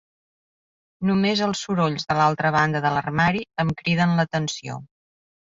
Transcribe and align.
Només 1.09 1.43
els 1.47 1.61
sorolls 1.65 2.07
de 2.13 2.15
l'altra 2.21 2.51
banda 2.57 2.83
de 2.87 2.93
l'armari 2.97 3.45
em 3.67 3.71
criden 3.83 4.17
l'atenció. 4.23 4.81